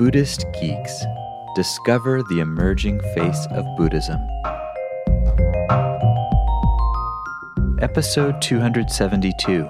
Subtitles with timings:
[0.00, 1.04] Buddhist Geeks
[1.54, 4.18] Discover the Emerging Face of Buddhism.
[7.82, 9.68] Episode 272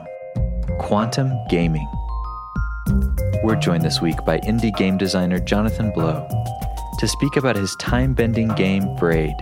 [0.78, 1.88] Quantum Gaming.
[3.42, 6.28] We're joined this week by indie game designer Jonathan Blow
[7.00, 9.34] to speak about his time bending game Braid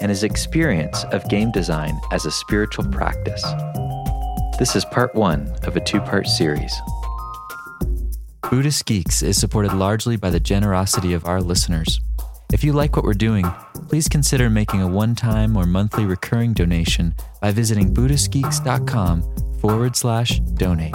[0.00, 3.44] and his experience of game design as a spiritual practice.
[4.58, 6.74] This is part one of a two part series.
[8.54, 12.00] Buddhist Geeks is supported largely by the generosity of our listeners.
[12.52, 13.44] If you like what we're doing,
[13.88, 20.38] please consider making a one time or monthly recurring donation by visiting BuddhistGeeks.com forward slash
[20.38, 20.94] donate.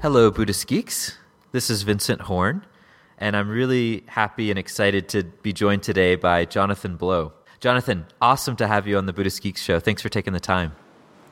[0.00, 1.18] Hello, Buddhist Geeks.
[1.50, 2.64] This is Vincent Horn,
[3.18, 7.32] and I'm really happy and excited to be joined today by Jonathan Blow.
[7.64, 9.80] Jonathan, awesome to have you on the Buddhist Geeks show.
[9.80, 10.74] Thanks for taking the time.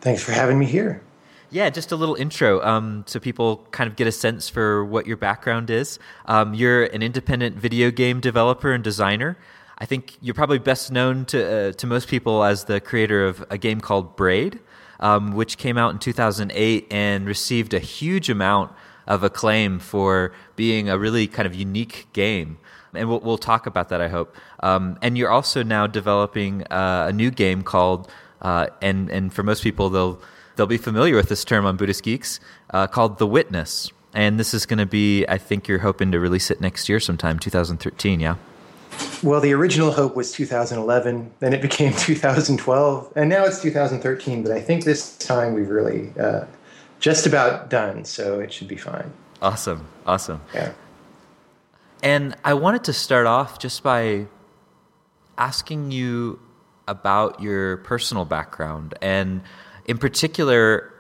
[0.01, 1.03] Thanks for having me here.
[1.51, 5.07] Yeah, just a little intro um, so people kind of get a sense for what
[5.07, 5.99] your background is.
[6.25, 9.37] Um, you're an independent video game developer and designer.
[9.77, 13.45] I think you're probably best known to, uh, to most people as the creator of
[13.51, 14.59] a game called Braid,
[15.01, 18.73] um, which came out in 2008 and received a huge amount
[19.07, 22.57] of acclaim for being a really kind of unique game
[22.95, 24.01] and we'll, we'll talk about that.
[24.01, 24.37] I hope.
[24.61, 29.43] Um, and you're also now developing uh, a new game called, uh, and and for
[29.43, 30.21] most people they'll
[30.57, 32.41] they'll be familiar with this term on Buddhist Geeks
[32.71, 33.91] uh, called The Witness.
[34.15, 37.01] And this is going to be, I think you're hoping to release it next year
[37.01, 38.21] sometime, 2013.
[38.21, 38.37] Yeah.
[39.23, 44.43] Well, the original hope was 2011, then it became 2012, and now it's 2013.
[44.43, 46.45] But I think this time we've really uh,
[47.01, 49.11] just about done, so it should be fine.
[49.41, 50.41] Awesome, awesome.
[50.55, 50.73] Yeah.
[52.03, 54.27] And I wanted to start off just by
[55.39, 56.41] asking you
[56.89, 58.95] about your personal background.
[59.01, 59.43] And
[59.87, 60.93] in particular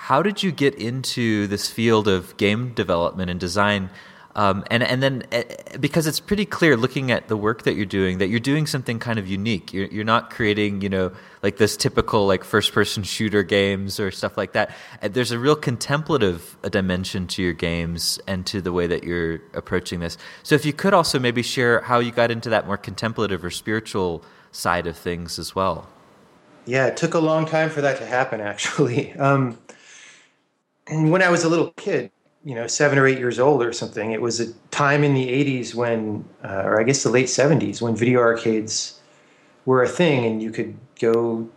[0.00, 3.90] how did you get into this field of game development and design
[4.36, 5.42] um, and and then uh,
[5.80, 8.98] because it's pretty clear looking at the work that you're doing that you're doing something
[8.98, 9.72] kind of unique.
[9.72, 14.10] You're you're not creating you know like this typical like first person shooter games or
[14.12, 14.74] stuff like that.
[15.02, 19.40] There's a real contemplative uh, dimension to your games and to the way that you're
[19.54, 20.16] approaching this.
[20.44, 23.50] So if you could also maybe share how you got into that more contemplative or
[23.50, 25.88] spiritual side of things as well.
[26.66, 29.12] Yeah, it took a long time for that to happen actually.
[29.14, 29.58] Um,
[30.88, 32.12] when I was a little kid,
[32.44, 34.12] you know seven or eight years old or something.
[34.12, 37.82] It was a time in the '80s when, uh, or I guess the late '70s,
[37.82, 38.98] when video arcades
[39.66, 41.48] were a thing, and you could go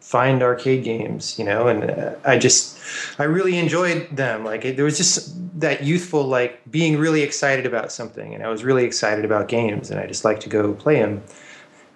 [0.00, 1.68] find arcade games, you know.
[1.68, 2.78] And uh, I just,
[3.18, 4.44] I really enjoyed them.
[4.44, 8.48] Like it, there was just that youthful, like being really excited about something, and I
[8.48, 11.22] was really excited about games, and I just like to go play them.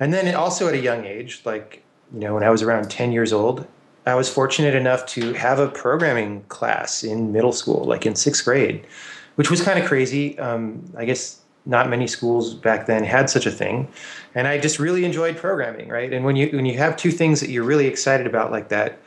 [0.01, 3.13] And then also at a young age, like you know, when I was around 10
[3.13, 3.67] years old,
[4.07, 8.45] I was fortunate enough to have a programming class in middle school, like in sixth
[8.45, 8.87] grade,
[9.37, 10.39] which was kind of crazy.
[10.39, 13.89] Um, I guess not many schools back then had such a thing,
[14.35, 15.89] and I just really enjoyed programming.
[15.89, 18.69] Right, and when you when you have two things that you're really excited about like
[18.69, 18.99] that,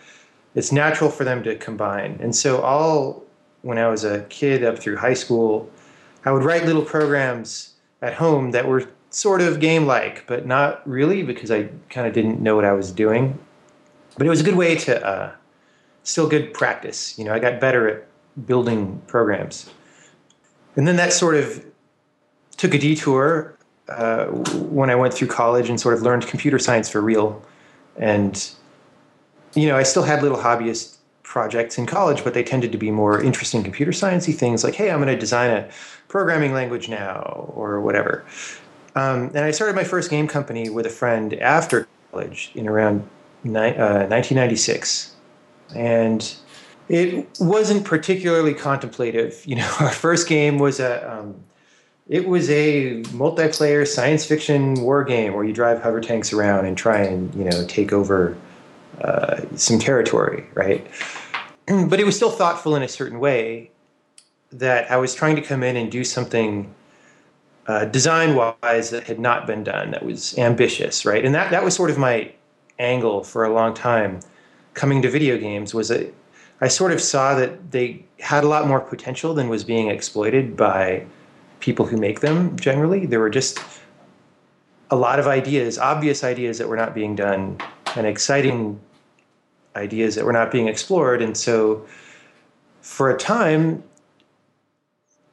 [0.56, 2.18] it's natural for them to combine.
[2.19, 3.24] And so all
[3.62, 5.69] when I was a kid up through high school,
[6.25, 10.88] I would write little programs at home that were sort of game like, but not
[10.88, 13.38] really because I kind of didn't know what I was doing
[14.17, 15.31] but it was a good way to uh,
[16.03, 17.17] still good practice.
[17.17, 18.07] You know, I got better at
[18.45, 19.69] building programs,
[20.75, 21.66] and then that sort of
[22.57, 23.57] took a detour
[23.89, 27.41] uh, when I went through college and sort of learned computer science for real.
[27.95, 28.50] And
[29.55, 32.91] you know, I still had little hobbyist projects in college, but they tended to be
[32.91, 35.69] more interesting computer sciencey things, like, hey, I'm going to design a
[36.07, 38.23] programming language now, or whatever.
[38.95, 43.07] Um, and I started my first game company with a friend after college in around
[43.43, 45.15] 1996,
[45.69, 46.35] uh, and
[46.89, 49.41] it wasn't particularly contemplative.
[49.45, 51.35] You know, our first game was a um,
[52.07, 56.77] it was a multiplayer science fiction war game where you drive hover tanks around and
[56.77, 58.37] try and you know take over
[59.01, 60.85] uh, some territory, right?
[61.90, 63.72] But it was still thoughtful in a certain way
[64.53, 66.73] that I was trying to come in and do something
[67.67, 71.25] uh, design wise that had not been done that was ambitious, right?
[71.25, 72.31] And that that was sort of my
[72.79, 74.20] angle for a long time
[74.74, 76.14] coming to video games was that
[76.62, 80.56] I sort of saw that they had a lot more potential than was being exploited
[80.58, 81.06] by
[81.59, 83.06] people who make them generally.
[83.06, 83.59] There were just
[84.90, 87.58] a lot of ideas, obvious ideas that were not being done,
[87.96, 88.79] and exciting
[89.76, 91.22] ideas that were not being explored.
[91.22, 91.85] And so
[92.82, 93.84] for a time,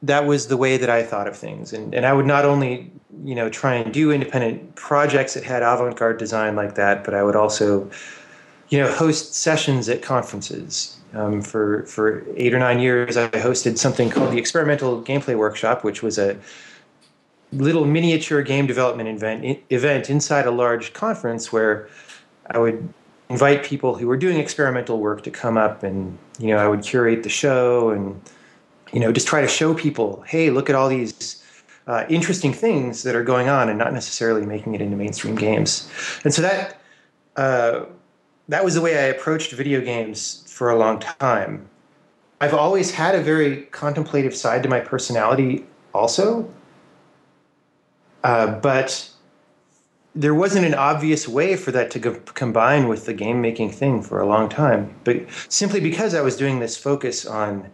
[0.03, 1.73] that was the way that I thought of things.
[1.73, 2.91] And, and I would not only,
[3.23, 7.23] you know, try and do independent projects that had avant-garde design like that, but I
[7.23, 7.89] would also
[8.69, 10.97] you know, host sessions at conferences.
[11.13, 15.83] Um, for for eight or nine years, I hosted something called the Experimental Gameplay Workshop,
[15.83, 16.37] which was a
[17.53, 21.87] little miniature game development event event inside a large conference where
[22.51, 22.93] I would
[23.29, 26.83] invite people who were doing experimental work to come up and you know I would
[26.83, 28.19] curate the show and
[28.93, 31.43] you know just try to show people hey look at all these
[31.87, 35.89] uh, interesting things that are going on and not necessarily making it into mainstream games.
[36.23, 36.79] And so that
[37.35, 37.85] uh,
[38.47, 41.67] that was the way I approached video games for a long time.
[42.41, 46.51] I've always had a very contemplative side to my personality also.
[48.23, 49.09] Uh, but
[50.15, 54.01] there wasn't an obvious way for that to go, combine with the game making thing
[54.01, 54.95] for a long time.
[55.03, 57.69] But simply because I was doing this focus on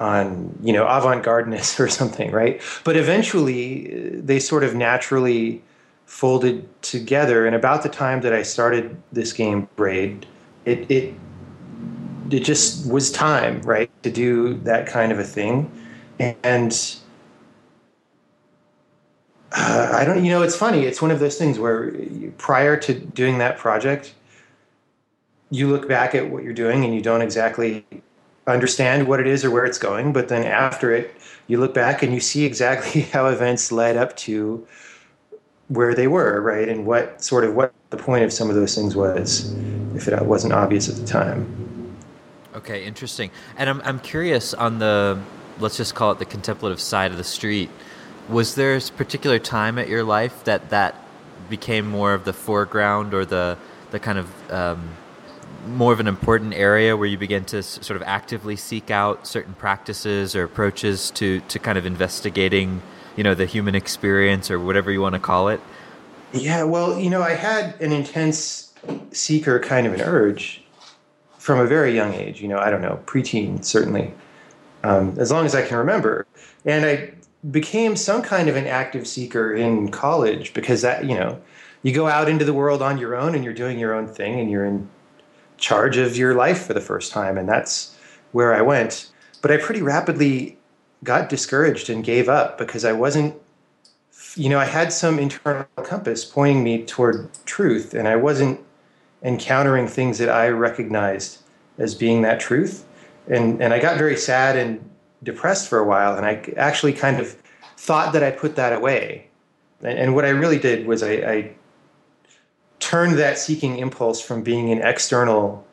[0.00, 2.60] on you know avant-gardeness or something, right?
[2.84, 5.62] But eventually uh, they sort of naturally
[6.06, 7.46] folded together.
[7.46, 10.26] And about the time that I started this game, Braid,
[10.64, 11.14] it it
[12.30, 15.70] it just was time, right, to do that kind of a thing.
[16.18, 16.96] And
[19.52, 20.84] uh, I don't, you know, it's funny.
[20.84, 21.92] It's one of those things where
[22.38, 24.14] prior to doing that project,
[25.50, 27.84] you look back at what you're doing and you don't exactly
[28.50, 30.12] understand what it is or where it's going.
[30.12, 31.14] But then after it,
[31.46, 34.66] you look back and you see exactly how events led up to
[35.68, 36.68] where they were, right?
[36.68, 39.52] And what sort of what the point of some of those things was,
[39.94, 41.96] if it wasn't obvious at the time.
[42.54, 43.30] Okay, interesting.
[43.56, 45.20] And I'm I'm curious on the
[45.58, 47.70] let's just call it the contemplative side of the street
[48.28, 50.94] was there a particular time at your life that that
[51.48, 53.58] became more of the foreground or the
[53.90, 54.90] the kind of um,
[55.66, 59.26] more of an important area where you begin to s- sort of actively seek out
[59.26, 62.82] certain practices or approaches to to kind of investigating
[63.16, 65.60] you know the human experience or whatever you want to call it?
[66.32, 68.72] Yeah well you know i had an intense
[69.12, 70.62] seeker kind of an urge
[71.38, 74.12] from a very young age you know i don't know preteen certainly
[74.84, 76.26] um, as long as i can remember.
[76.64, 77.12] And i
[77.50, 81.40] became some kind of an active seeker in college because that you know
[81.82, 84.38] you go out into the world on your own and you're doing your own thing
[84.38, 84.88] and you're in
[85.60, 87.96] charge of your life for the first time and that's
[88.32, 89.10] where I went
[89.42, 90.58] but I pretty rapidly
[91.04, 93.34] got discouraged and gave up because I wasn't
[94.34, 98.60] you know I had some internal compass pointing me toward truth and I wasn't
[99.22, 101.38] encountering things that I recognized
[101.78, 102.84] as being that truth
[103.28, 104.90] and and I got very sad and
[105.22, 107.36] depressed for a while, and I actually kind of
[107.76, 109.28] thought that I put that away.
[109.82, 111.50] And, and what I really did was I, I
[112.80, 115.66] turned that seeking impulse from being an external,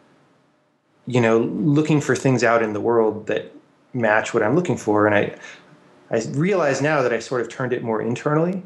[1.07, 3.51] you know, looking for things out in the world that
[3.94, 5.36] match what I'm looking for, and I
[6.09, 8.63] I realize now that I sort of turned it more internally.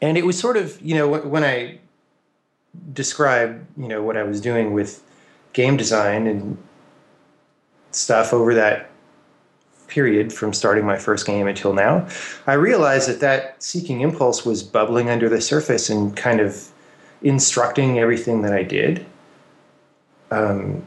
[0.00, 1.78] And it was sort of, you know, when I
[2.92, 5.02] describe, you know, what I was doing with
[5.52, 6.58] game design and
[7.90, 8.90] stuff over that
[9.88, 12.06] period from starting my first game until now,
[12.46, 16.68] I realized that that seeking impulse was bubbling under the surface and kind of
[17.22, 19.06] instructing everything that I did.
[20.30, 20.84] Um,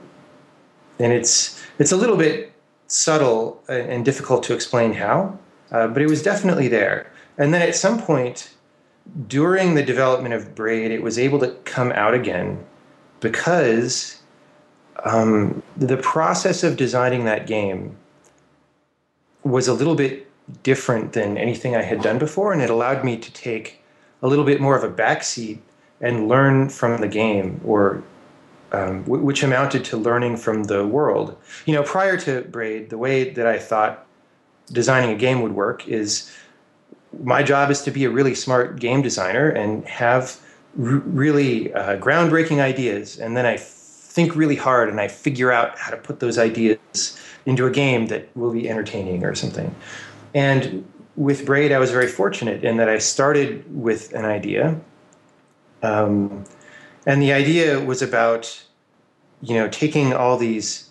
[1.00, 2.52] and it's it's a little bit
[2.88, 5.38] subtle and difficult to explain how,
[5.72, 7.12] uh, but it was definitely there.
[7.38, 8.54] And then at some point
[9.28, 12.64] during the development of Braid, it was able to come out again
[13.22, 14.21] because
[15.06, 17.95] um, the process of designing that game
[19.44, 20.28] was a little bit
[20.64, 23.81] different than anything I had done before, and it allowed me to take
[24.21, 25.59] a little bit more of a backseat
[26.02, 28.02] and learn from the game, or
[28.72, 31.36] um, w- which amounted to learning from the world.
[31.66, 34.06] You know, prior to Braid, the way that I thought
[34.72, 36.32] designing a game would work is
[37.24, 40.40] my job is to be a really smart game designer and have
[40.78, 45.78] r- really uh, groundbreaking ideas, and then I think really hard and I figure out
[45.78, 49.74] how to put those ideas into a game that will be entertaining or something.
[50.34, 54.80] And with Braid, I was very fortunate in that I started with an idea.
[55.83, 56.45] Um,
[57.06, 58.64] and the idea was about,
[59.42, 60.90] you know, taking all these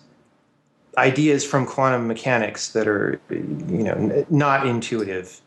[0.97, 5.41] ideas from quantum mechanics that are, you know, not intuitive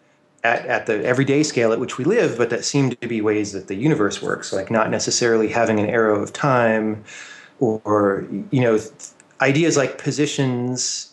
[0.44, 3.52] at, at the everyday scale at which we live, but that seem to be ways
[3.52, 7.04] that the universe works, like not necessarily having an arrow of time
[7.60, 8.78] or, you know,
[9.40, 11.12] ideas like positions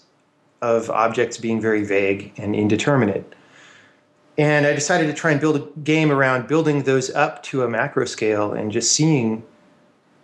[0.62, 3.34] of objects being very vague and indeterminate.
[4.40, 7.68] And I decided to try and build a game around building those up to a
[7.68, 9.44] macro scale and just seeing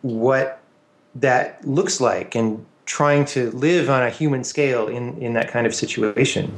[0.04, 0.62] what
[1.16, 5.68] that looks like and trying to live on a human scale in, in that kind
[5.68, 6.58] of situation.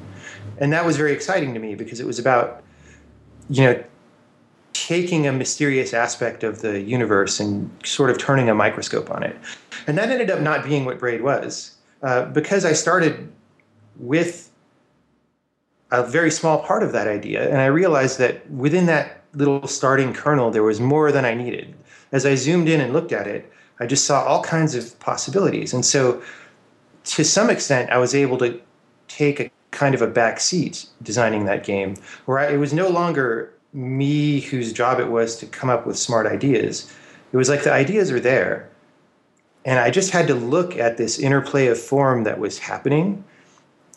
[0.60, 2.62] And that was very exciting to me because it was about,
[3.50, 3.84] you know,
[4.74, 9.36] taking a mysterious aspect of the universe and sort of turning a microscope on it.
[9.88, 11.76] And that ended up not being what Braid was.
[12.04, 13.32] Uh, because I started
[13.96, 14.52] with
[15.92, 20.14] a very small part of that idea, and I realized that within that little starting
[20.14, 21.76] kernel, there was more than I needed.
[22.12, 25.74] As I zoomed in and looked at it, I just saw all kinds of possibilities.
[25.74, 26.22] And so,
[27.06, 28.60] to some extent, I was able to
[29.08, 32.90] take a kind of a back seat designing that game, where I, it was no
[32.90, 36.92] longer me whose job it was to come up with smart ideas.
[37.32, 38.70] It was like the ideas are there.
[39.66, 43.24] And I just had to look at this interplay of form that was happening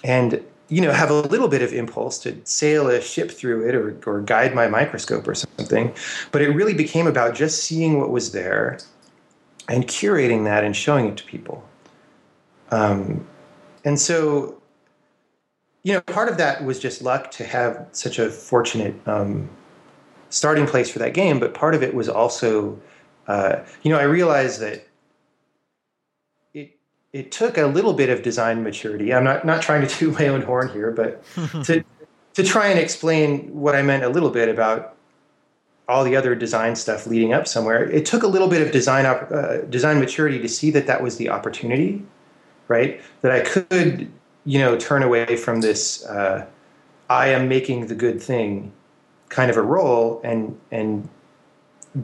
[0.02, 3.74] and you know have a little bit of impulse to sail a ship through it
[3.74, 5.92] or, or guide my microscope or something
[6.32, 8.78] but it really became about just seeing what was there
[9.70, 11.64] and curating that and showing it to people.
[12.72, 13.26] Um,
[13.84, 14.60] and so
[15.82, 19.48] you know part of that was just luck to have such a fortunate um,
[20.28, 22.78] starting place for that game but part of it was also
[23.26, 24.86] uh, you know i realized that
[27.12, 29.12] it took a little bit of design maturity.
[29.12, 31.22] I'm not not trying to toot my own horn here, but
[31.64, 31.84] to
[32.34, 34.96] to try and explain what I meant a little bit about
[35.88, 37.90] all the other design stuff leading up somewhere.
[37.90, 41.02] It took a little bit of design op, uh, design maturity to see that that
[41.02, 42.04] was the opportunity,
[42.68, 43.00] right?
[43.22, 44.08] That I could,
[44.44, 46.46] you know, turn away from this uh,
[47.10, 48.72] I am making the good thing
[49.30, 51.08] kind of a role and and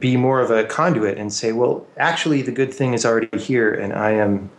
[0.00, 3.72] be more of a conduit and say, well, actually, the good thing is already here,
[3.72, 4.50] and I am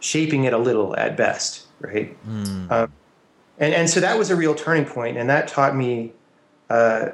[0.00, 2.16] shaping it a little at best, right?
[2.28, 2.70] Mm.
[2.70, 2.92] Um,
[3.58, 6.12] and and so that was a real turning point, and that taught me
[6.70, 7.10] uh,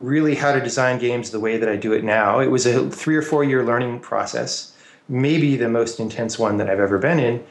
[0.00, 2.38] really how to design games the way that I do it now.
[2.38, 4.74] It was a three or four year learning process,
[5.08, 7.44] maybe the most intense one that I've ever been in.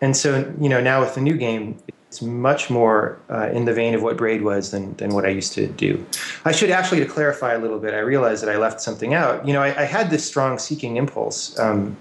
[0.00, 3.72] And so you know now with the new game, it's much more uh, in the
[3.72, 6.04] vein of what Braid was than than what I used to do.
[6.44, 7.94] I should actually to clarify a little bit.
[7.94, 9.46] I realized that I left something out.
[9.46, 11.58] You know, I, I had this strong seeking impulse.
[11.58, 11.96] Um,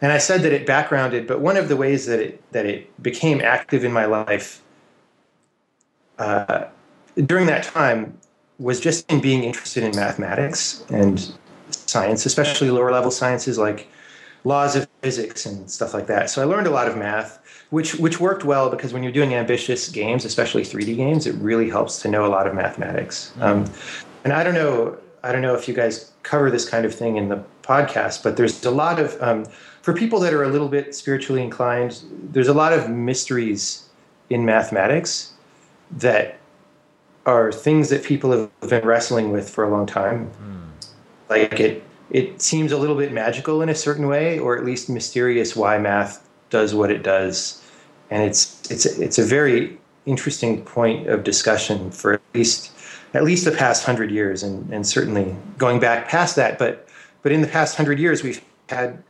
[0.00, 3.02] and I said that it backgrounded, but one of the ways that it that it
[3.02, 4.62] became active in my life
[6.18, 6.64] uh,
[7.26, 8.16] during that time
[8.58, 11.32] was just in being interested in mathematics and
[11.70, 13.88] science, especially lower level sciences like
[14.44, 16.30] laws of physics and stuff like that.
[16.30, 17.40] So I learned a lot of math,
[17.70, 21.68] which which worked well because when you're doing ambitious games, especially 3D games, it really
[21.68, 23.32] helps to know a lot of mathematics.
[23.40, 23.70] Um,
[24.24, 27.16] and I don't know, I don't know if you guys cover this kind of thing
[27.16, 29.46] in the podcast, but there's a lot of um,
[29.88, 33.88] for people that are a little bit spiritually inclined, there's a lot of mysteries
[34.28, 35.32] in mathematics
[35.90, 36.38] that
[37.24, 40.30] are things that people have been wrestling with for a long time.
[40.42, 40.90] Mm.
[41.30, 44.90] Like it, it seems a little bit magical in a certain way, or at least
[44.90, 47.64] mysterious why math does what it does,
[48.10, 52.72] and it's it's it's a very interesting point of discussion for at least
[53.14, 56.58] at least the past hundred years, and and certainly going back past that.
[56.58, 56.86] But
[57.22, 59.02] but in the past hundred years, we've had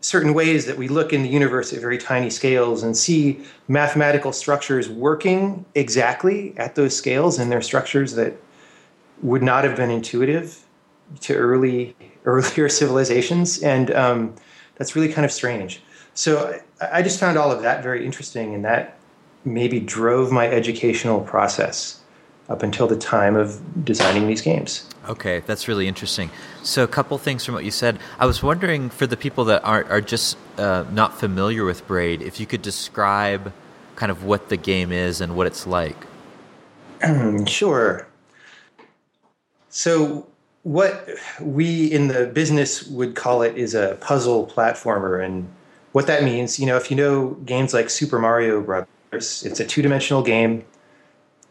[0.00, 4.32] certain ways that we look in the universe at very tiny scales and see mathematical
[4.32, 8.34] structures working exactly at those scales and they're structures that
[9.22, 10.64] would not have been intuitive
[11.20, 13.62] to early earlier civilizations.
[13.62, 14.34] And um,
[14.76, 15.82] that's really kind of strange.
[16.14, 18.98] So I, I just found all of that very interesting and that
[19.44, 21.99] maybe drove my educational process
[22.50, 26.30] up until the time of designing these games Okay, that's really interesting.
[26.62, 27.98] So, a couple things from what you said.
[28.18, 32.20] I was wondering for the people that are are just uh, not familiar with Braid,
[32.20, 33.52] if you could describe
[33.96, 35.96] kind of what the game is and what it's like.
[37.46, 38.06] sure.
[39.70, 40.28] So,
[40.64, 41.08] what
[41.40, 45.48] we in the business would call it is a puzzle platformer, and
[45.92, 49.66] what that means, you know, if you know games like Super Mario Brothers, it's a
[49.66, 50.64] two-dimensional game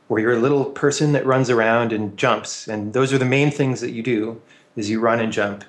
[0.10, 3.52] where you're a little person that runs around and jumps and those are the main
[3.52, 4.42] things that you do
[4.76, 5.64] is you run and jump.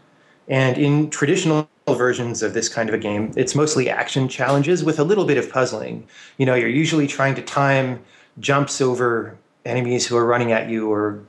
[0.49, 4.99] And in traditional versions of this kind of a game it's mostly action challenges with
[4.99, 6.07] a little bit of puzzling.
[6.39, 8.03] You know you're usually trying to time
[8.39, 11.23] jumps over enemies who are running at you or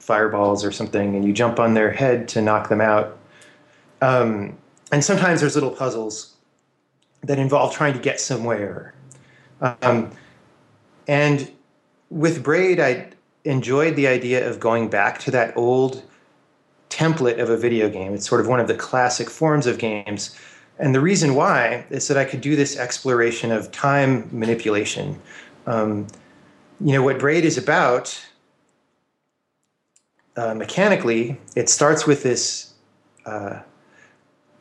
[0.00, 3.16] fireballs or something and you jump on their head to knock them out.
[4.00, 4.56] Um,
[4.90, 6.34] and sometimes there's little puzzles
[7.22, 8.94] that involve trying to get somewhere.
[9.60, 10.10] Um,
[11.06, 11.50] and
[12.10, 13.10] with Braid, I
[13.44, 16.02] enjoyed the idea of going back to that old
[16.90, 18.14] template of a video game.
[18.14, 20.36] It's sort of one of the classic forms of games.
[20.78, 25.20] And the reason why is that I could do this exploration of time manipulation.
[25.66, 26.06] Um,
[26.80, 28.24] you know, what Braid is about
[30.36, 32.74] uh, mechanically, it starts with this.
[33.26, 33.60] Uh,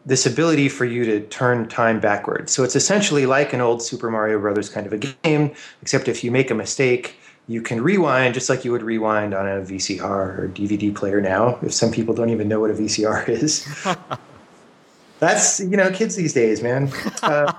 [0.05, 2.53] this ability for you to turn time backwards.
[2.53, 6.23] So it's essentially like an old Super Mario Brothers kind of a game, except if
[6.23, 10.39] you make a mistake, you can rewind just like you would rewind on a VCR
[10.39, 11.57] or DVD player now.
[11.61, 13.65] If some people don't even know what a VCR is,
[15.19, 16.91] that's you know kids these days, man.
[17.23, 17.51] Uh,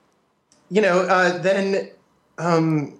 [0.70, 1.90] you know, uh, then
[2.38, 2.98] um,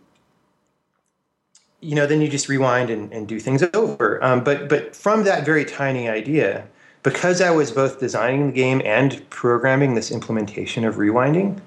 [1.81, 4.23] you know, then you just rewind and, and do things over.
[4.25, 6.67] Um, but but from that very tiny idea,
[7.03, 11.61] because I was both designing the game and programming this implementation of rewinding,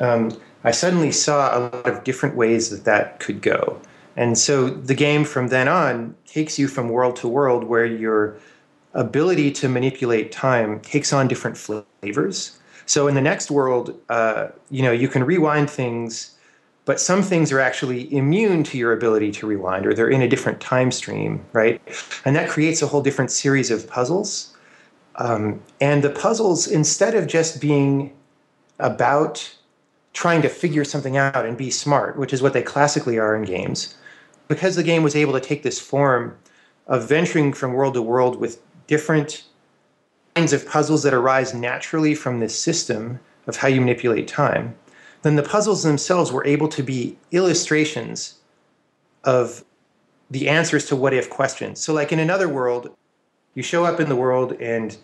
[0.00, 0.30] um,
[0.66, 3.80] I suddenly saw a lot of different ways that that could go.
[4.16, 8.36] And so the game from then on takes you from world to world where your
[8.92, 12.58] ability to manipulate time takes on different flavors.
[12.84, 16.32] So in the next world, uh, you know, you can rewind things
[16.86, 20.28] but some things are actually immune to your ability to rewind or they're in a
[20.28, 21.82] different time stream right
[22.24, 24.56] and that creates a whole different series of puzzles
[25.16, 28.12] um, and the puzzles instead of just being
[28.78, 29.56] about
[30.16, 33.44] trying to figure something out and be smart which is what they classically are in
[33.44, 33.94] games
[34.48, 36.36] because the game was able to take this form
[36.86, 39.44] of venturing from world to world with different
[40.34, 44.74] kinds of puzzles that arise naturally from this system of how you manipulate time
[45.22, 48.36] then the puzzles themselves were able to be illustrations
[49.24, 49.64] of
[50.30, 51.80] the answers to what if questions.
[51.80, 52.94] So, like in another world,
[53.54, 54.96] you show up in the world and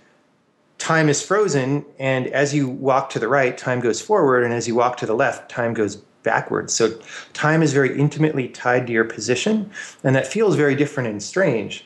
[0.82, 4.66] time is frozen, and as you walk to the right, time goes forward, and as
[4.66, 6.74] you walk to the left, time goes backwards.
[6.74, 6.98] So,
[7.34, 9.70] time is very intimately tied to your position,
[10.02, 11.84] and that feels very different and strange.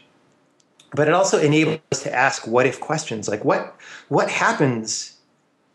[0.92, 3.76] But it also enables us to ask what if questions like what
[4.08, 5.18] what happens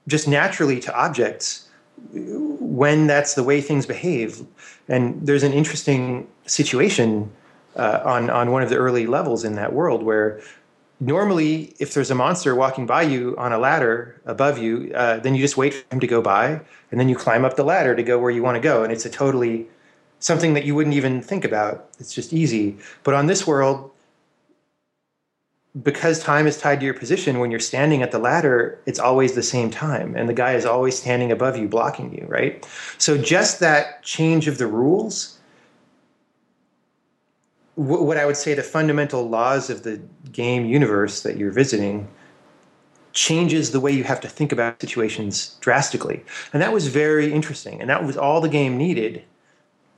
[0.08, 1.70] just naturally to objects
[2.12, 4.42] when that's the way things behave.
[4.88, 7.32] And there's an interesting situation
[7.76, 10.42] uh, on on one of the early levels in that world where
[11.02, 15.36] normally if there's a monster walking by you on a ladder above you, uh, then
[15.36, 17.96] you just wait for him to go by, and then you climb up the ladder
[17.96, 19.68] to go where you want to go, and it's a totally
[20.20, 21.90] something that you wouldn't even think about.
[22.00, 22.78] It's just easy.
[23.04, 23.92] But on this world,
[25.82, 29.34] because time is tied to your position when you're standing at the ladder it's always
[29.34, 33.18] the same time and the guy is always standing above you blocking you right so
[33.18, 35.40] just that change of the rules
[37.82, 42.08] what i would say the fundamental laws of the game universe that you're visiting
[43.14, 47.82] changes the way you have to think about situations drastically and that was very interesting
[47.82, 49.24] and that was all the game needed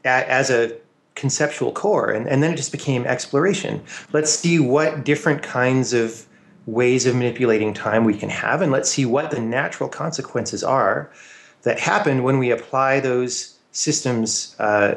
[0.06, 0.76] as a
[1.16, 2.12] conceptual core.
[2.12, 3.84] And, and then it just became exploration.
[4.12, 6.26] Let's see what different kinds of
[6.66, 11.12] ways of manipulating time we can have, and let's see what the natural consequences are
[11.64, 14.96] that happen when we apply those systems uh,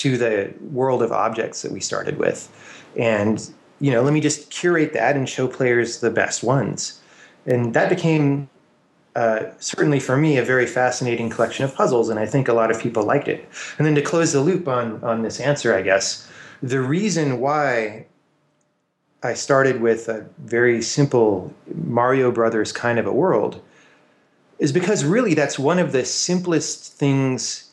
[0.00, 2.50] to the world of objects that we started with.
[2.96, 7.00] And you know, let me just curate that and show players the best ones.
[7.44, 8.48] And that became
[9.16, 12.70] uh, certainly for me, a very fascinating collection of puzzles, and I think a lot
[12.70, 13.48] of people liked it.
[13.78, 16.30] And then to close the loop on, on this answer, I guess,
[16.62, 18.06] the reason why
[19.22, 23.62] I started with a very simple Mario Brothers kind of a world
[24.58, 27.65] is because really that's one of the simplest things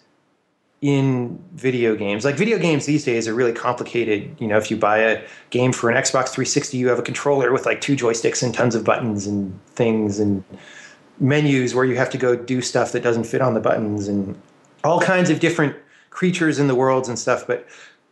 [0.84, 2.26] in video games.
[2.26, 4.36] Like video games these days are really complicated.
[4.38, 7.54] You know, if you buy a game for an Xbox 360, you have a controller
[7.54, 10.44] with like two joysticks and tons of buttons and things and
[11.22, 14.38] menus where you have to go do stuff that doesn't fit on the buttons and
[14.84, 15.74] all kinds of different
[16.10, 17.48] creatures in the worlds and stuff.
[17.48, 17.66] But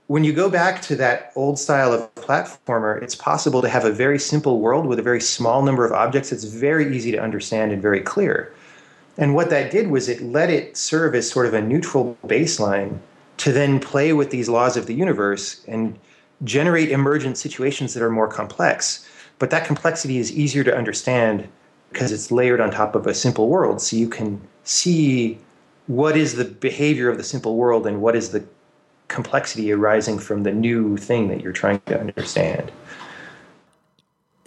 [0.08, 3.92] when you go back to that old style of platformer, it's possible to have a
[3.92, 6.32] very simple world with a very small number of objects.
[6.32, 8.54] It's very easy to understand and very clear.
[9.18, 13.00] And what that did was it let it serve as sort of a neutral baseline
[13.38, 15.98] to then play with these laws of the universe and
[16.44, 19.08] generate emergent situations that are more complex.
[19.40, 21.48] But that complexity is easier to understand
[21.92, 23.82] because it's layered on top of a simple world.
[23.82, 25.40] So you can see
[25.88, 28.44] what is the behavior of the simple world and what is the
[29.08, 32.72] complexity arising from the new thing that you're trying to understand.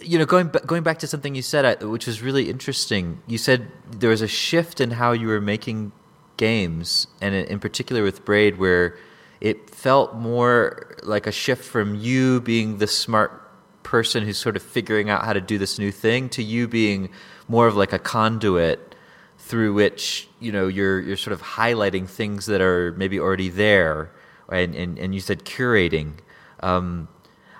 [0.05, 3.21] You know, going going back to something you said, which was really interesting.
[3.27, 5.91] You said there was a shift in how you were making
[6.37, 8.97] games, and in particular with Braid, where
[9.41, 13.41] it felt more like a shift from you being the smart
[13.83, 17.09] person who's sort of figuring out how to do this new thing to you being
[17.47, 18.95] more of like a conduit
[19.37, 24.11] through which you know you're you're sort of highlighting things that are maybe already there,
[24.51, 26.13] and and, and you said curating.
[26.61, 27.07] Um,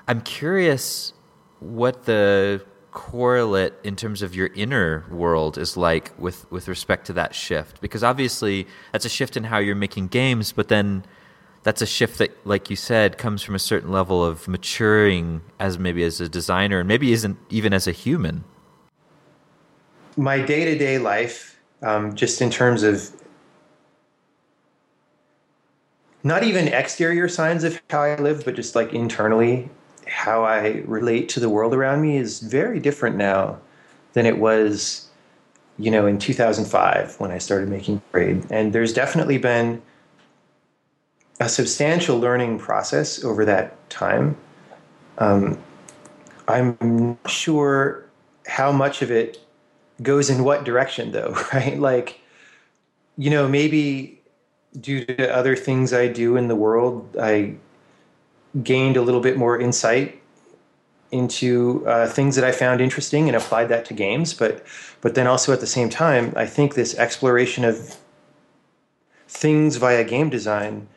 [0.07, 1.13] I'm curious
[1.59, 7.13] what the correlate in terms of your inner world is like with with respect to
[7.13, 7.81] that shift.
[7.81, 11.03] Because obviously that's a shift in how you're making games but then
[11.65, 15.79] that's a shift that like you said comes from a certain level of maturing as
[15.79, 18.43] maybe as a designer and maybe isn't even as a human.
[20.15, 23.09] My day to day life, um, just in terms of
[26.23, 29.69] not even exterior signs of how I live, but just like internally,
[30.07, 33.59] how I relate to the world around me is very different now
[34.13, 35.07] than it was,
[35.77, 38.45] you know, in 2005 when I started making Braid.
[38.49, 39.81] And there's definitely been
[41.39, 44.37] a substantial learning process over that time.
[45.17, 45.57] Um,
[46.47, 48.05] I'm not sure
[48.47, 49.39] how much of it
[50.01, 51.79] goes in what direction, though, right?
[51.79, 52.19] Like,
[53.17, 54.21] you know, maybe
[54.79, 57.55] due to other things I do in the world, I
[58.63, 60.21] gained a little bit more insight
[61.11, 64.33] into uh, things that I found interesting and applied that to games.
[64.33, 64.65] But
[65.01, 67.97] but then also at the same time, I think this exploration of
[69.27, 70.87] things via game design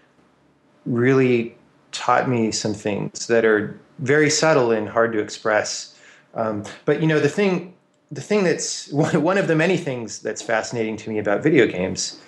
[0.87, 1.57] really
[1.93, 5.95] taught me some things that are very subtle and hard to express.
[6.35, 7.75] Um, but you know the thing
[8.11, 11.67] the thing that's one, one of the many things that's fascinating to me about video
[11.67, 12.21] games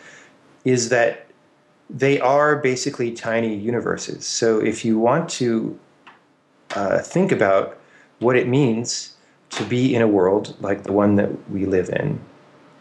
[0.64, 1.26] is that
[1.92, 4.26] they are basically tiny universes.
[4.26, 5.78] So if you want to
[6.74, 7.78] uh, think about
[8.20, 9.16] what it means
[9.50, 12.20] to be in a world like the one that we live in,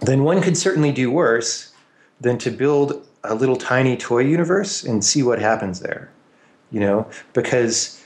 [0.01, 1.73] then one could certainly do worse
[2.21, 6.11] than to build a little tiny toy universe and see what happens there.
[6.71, 8.03] You know, because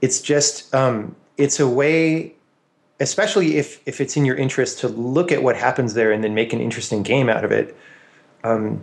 [0.00, 2.36] it's just um, it's a way
[3.00, 6.34] especially if if it's in your interest to look at what happens there and then
[6.34, 7.76] make an interesting game out of it
[8.44, 8.82] um,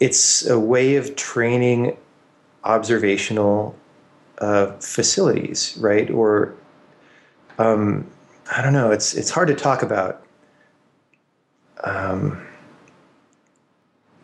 [0.00, 1.96] it's a way of training
[2.64, 3.74] observational
[4.38, 6.10] uh, facilities, right?
[6.10, 6.54] Or
[7.58, 8.10] um,
[8.54, 8.90] I don't know.
[8.90, 10.22] It's it's hard to talk about.
[11.84, 12.46] Um,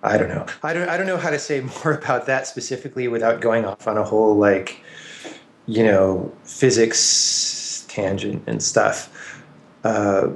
[0.03, 0.47] I don't know.
[0.63, 0.89] I don't.
[0.89, 4.05] I don't know how to say more about that specifically without going off on a
[4.05, 4.83] whole like,
[5.67, 9.43] you know, physics tangent and stuff.
[9.85, 10.29] Uh,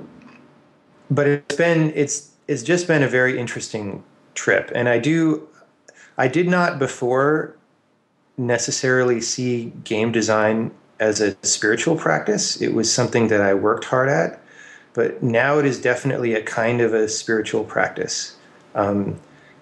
[1.10, 4.02] but it's been it's it's just been a very interesting
[4.36, 4.70] trip.
[4.74, 5.48] And I do,
[6.16, 7.56] I did not before
[8.36, 10.70] necessarily see game design
[11.00, 12.60] as a spiritual practice.
[12.60, 14.40] It was something that I worked hard at,
[14.94, 18.36] but now it is definitely a kind of a spiritual practice.
[18.74, 19.18] Um,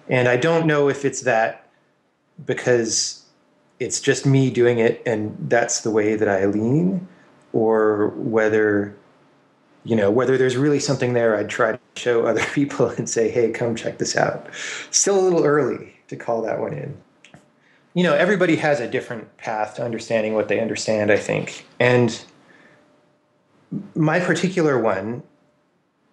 [0.07, 1.67] and I don't know if it's that
[2.45, 3.23] because
[3.79, 7.07] it's just me doing it and that's the way that I lean,
[7.53, 8.95] or whether
[9.85, 13.29] you know whether there's really something there i'd try to show other people and say
[13.29, 14.47] hey come check this out.
[14.91, 16.97] Still a little early to call that one in.
[17.93, 21.65] You know everybody has a different path to understanding what they understand i think.
[21.79, 22.21] And
[23.95, 25.23] my particular one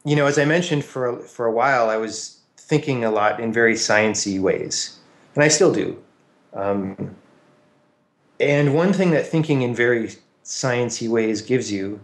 [0.05, 3.53] you know as i mentioned for for a while i was thinking a lot in
[3.53, 4.99] very sciency ways
[5.35, 6.01] and i still do.
[6.55, 7.17] Um,
[8.39, 12.01] and one thing that thinking in very sciency ways gives you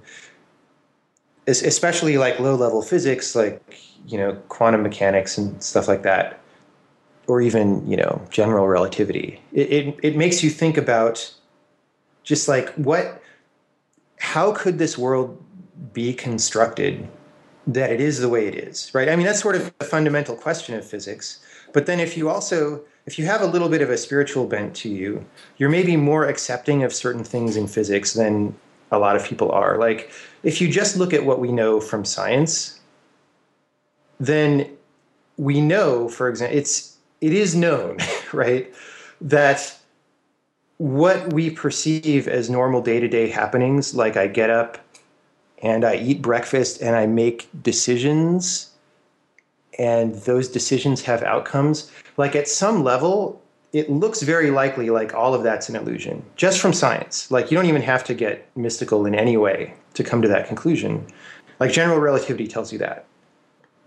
[1.48, 3.62] especially like low level physics, like
[4.06, 6.40] you know quantum mechanics and stuff like that,
[7.26, 9.40] or even you know general relativity.
[9.52, 11.34] It it, it makes you think about
[12.22, 13.22] just like what,
[14.18, 15.42] how could this world
[15.92, 17.08] be constructed
[17.66, 19.08] that it is the way it is, right?
[19.08, 21.40] I mean that's sort of a fundamental question of physics.
[21.72, 24.74] But then if you also if you have a little bit of a spiritual bent
[24.76, 25.24] to you,
[25.56, 28.54] you're maybe more accepting of certain things in physics than
[28.90, 29.78] a lot of people are.
[29.78, 30.10] Like,
[30.42, 32.80] if you just look at what we know from science,
[34.20, 34.68] then
[35.36, 37.98] we know, for example, it's it is known,
[38.32, 38.72] right,
[39.20, 39.76] that
[40.78, 44.78] what we perceive as normal day-to-day happenings, like I get up
[45.60, 48.70] and I eat breakfast and I make decisions,
[49.76, 51.90] and those decisions have outcomes.
[52.16, 56.60] Like at some level, it looks very likely like all of that's an illusion just
[56.60, 57.30] from science.
[57.30, 60.48] Like you don't even have to get mystical in any way to come to that
[60.48, 61.06] conclusion.
[61.60, 63.04] Like general relativity tells you that.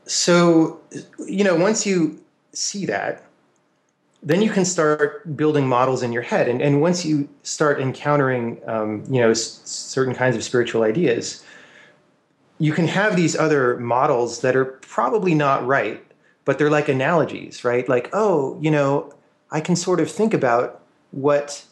[0.06, 0.80] So,
[1.26, 2.22] you know, once you
[2.54, 3.24] see that,
[4.24, 6.48] then you can start building models in your head.
[6.48, 11.44] And, and once you start encountering, um, you know, s- certain kinds of spiritual ideas,
[12.60, 16.04] you can have these other models that are probably not right,
[16.46, 17.90] but they're like analogies, right?
[17.90, 19.12] Like, oh, you know,
[19.52, 21.66] I can sort of think about what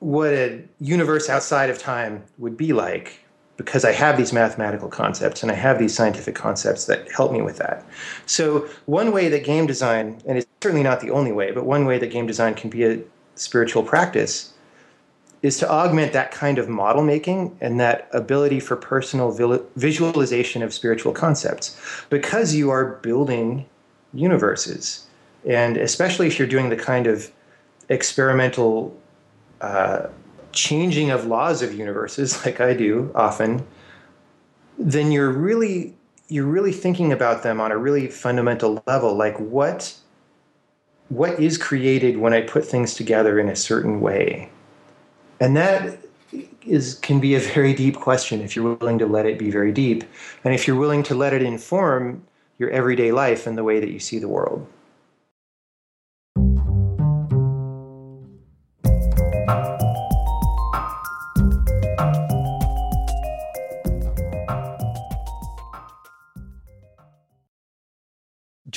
[0.00, 3.24] what a universe outside of time would be like
[3.56, 7.42] because I have these mathematical concepts and I have these scientific concepts that help me
[7.42, 7.84] with that.
[8.26, 11.84] So, one way that game design, and it's certainly not the only way, but one
[11.84, 13.00] way that game design can be a
[13.34, 14.52] spiritual practice
[15.42, 19.30] is to augment that kind of model making and that ability for personal
[19.76, 23.64] visualization of spiritual concepts because you are building
[24.12, 25.07] universes
[25.48, 27.32] and especially if you're doing the kind of
[27.88, 28.94] experimental
[29.62, 30.06] uh,
[30.52, 33.66] changing of laws of universes like I do often,
[34.78, 35.94] then you're really
[36.30, 39.94] you're really thinking about them on a really fundamental level like what
[41.08, 44.50] what is created when I put things together in a certain way?
[45.40, 46.00] And that
[46.66, 49.72] is can be a very deep question if you're willing to let it be very
[49.72, 50.04] deep
[50.44, 52.22] and if you're willing to let it inform
[52.58, 54.66] your everyday life and the way that you see the world.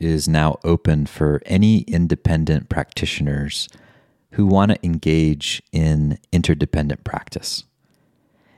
[0.00, 3.68] is now open for any independent practitioners
[4.32, 7.64] who want to engage in interdependent practice.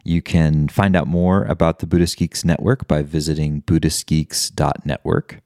[0.04, 5.40] You can find out more about the Buddhist Geeks Network by visiting BuddhistGeeks.network.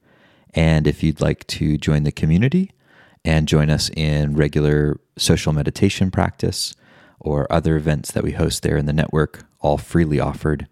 [0.53, 2.71] And if you'd like to join the community
[3.23, 6.73] and join us in regular social meditation practice
[7.19, 10.67] or other events that we host there in the network, all freely offered,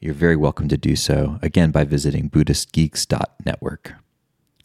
[0.00, 3.94] you're very welcome to do so, again, by visiting BuddhistGeeks.network.